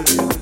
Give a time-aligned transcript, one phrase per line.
[0.00, 0.39] Hallelujah.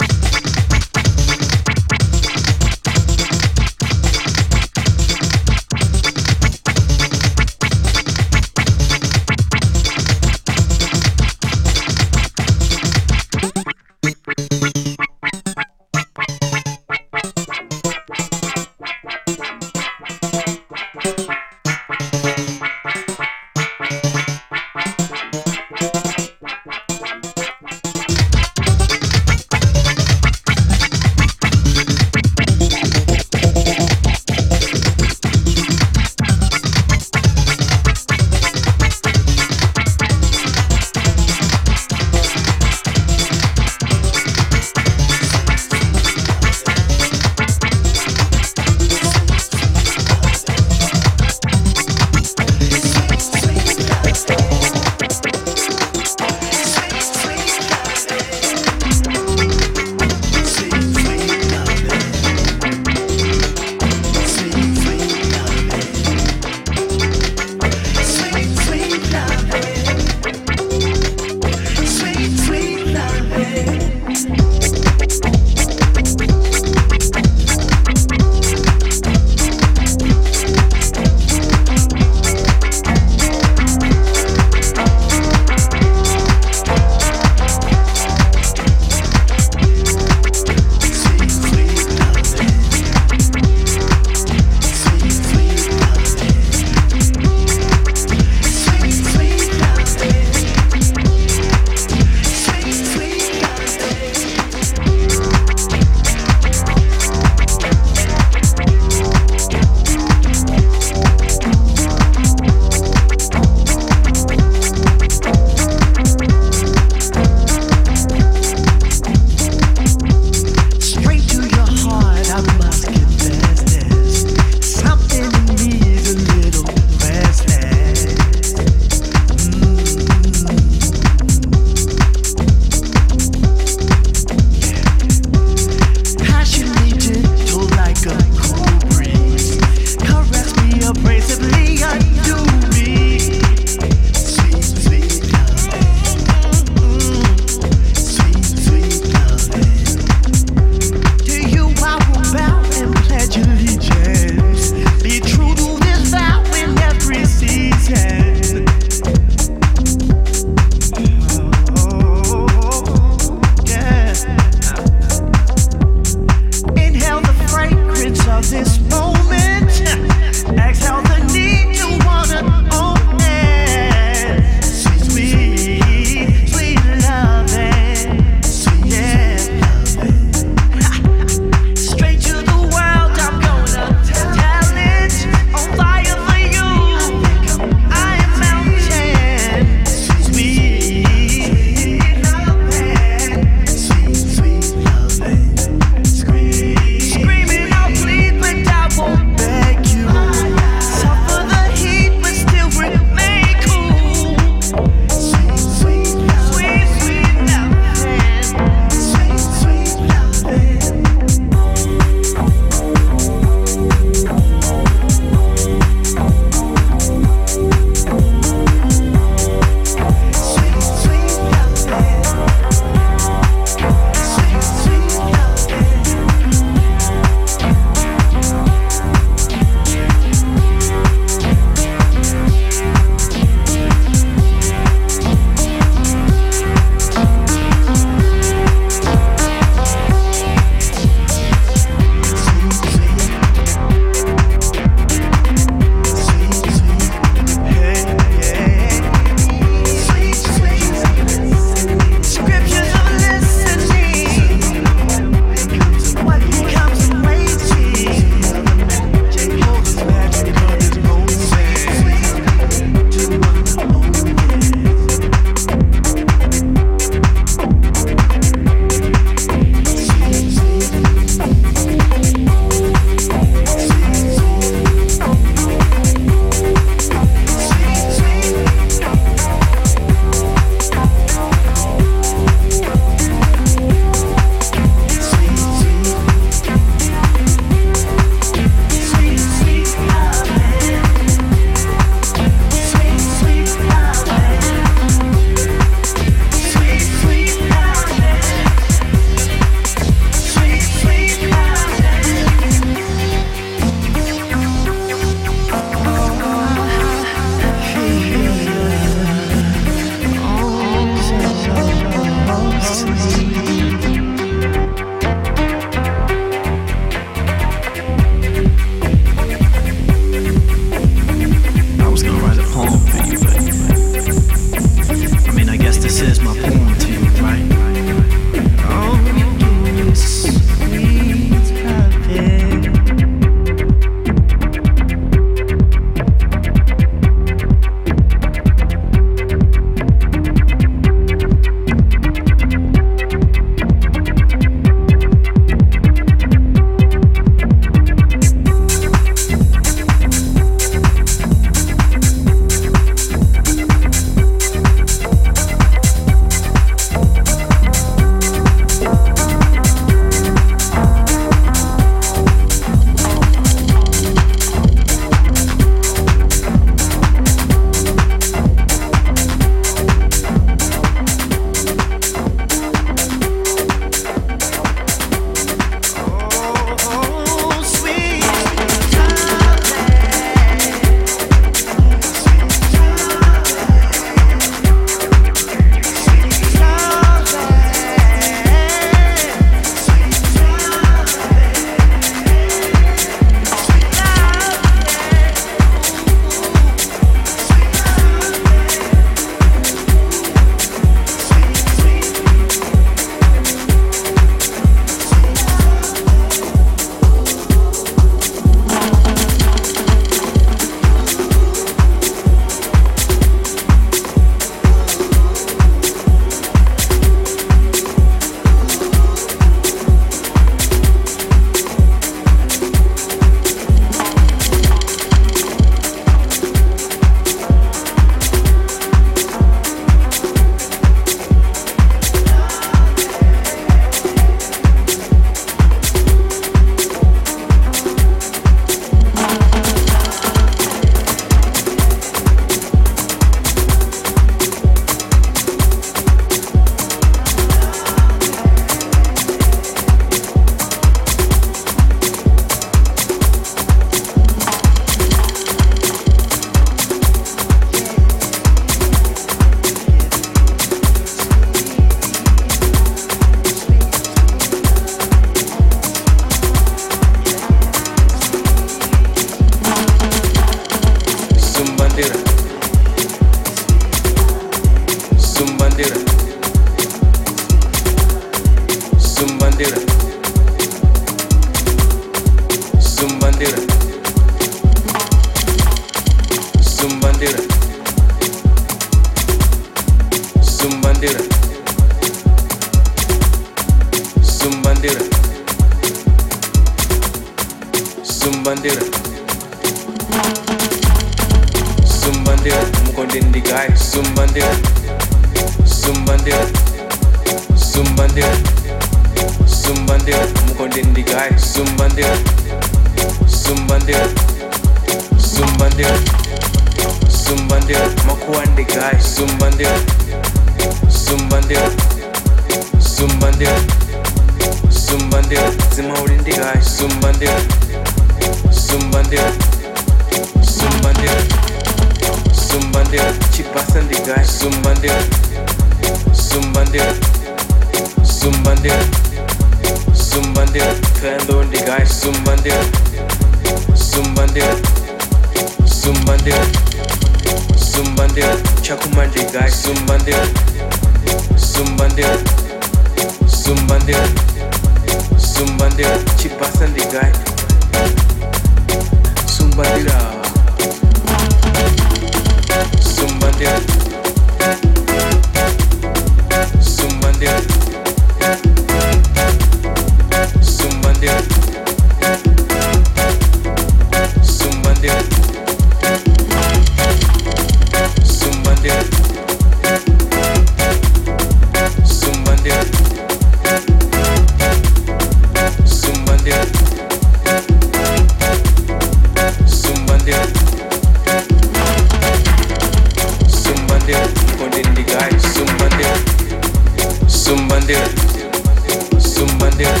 [599.60, 600.00] Sumbandel,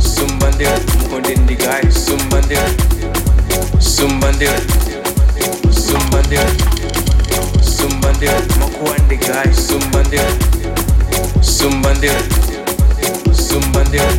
[0.00, 2.66] Sumbandel, Mukondindigai, Sumbandel,
[3.78, 4.60] Sumbandel,
[5.70, 6.50] Sumbandel,
[7.62, 10.32] Sumbandel, Mukwandigai, Sumbandel,
[11.40, 12.22] Sumbandel,
[13.32, 14.18] Sumbandel,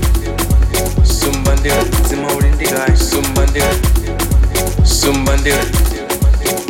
[1.03, 3.75] Sumbandel, Zimaudindigai, Sumbandel,
[4.85, 5.65] Sumbandel,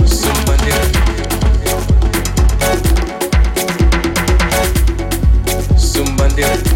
[0.07, 0.81] Sumbandel.
[5.77, 6.70] Sumbandel.